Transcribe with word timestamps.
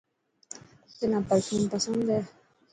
تنا 0.97 1.19
پرفيوم 1.29 1.63
پسند 1.71 2.03
هي. 2.13 2.21